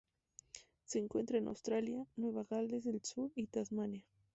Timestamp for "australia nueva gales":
1.47-2.83